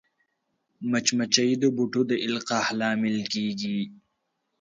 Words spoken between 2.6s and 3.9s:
لامل کېږي